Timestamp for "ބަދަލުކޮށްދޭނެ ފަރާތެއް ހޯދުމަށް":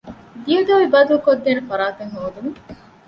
0.93-2.59